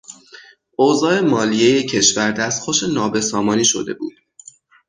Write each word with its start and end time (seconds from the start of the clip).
اوضاع 0.75 1.19
مالیهی 1.21 1.83
کشور 1.83 2.31
دستخوش 2.31 2.83
نابسامانی 2.83 3.65
شده 3.65 3.93
بود. 3.93 4.13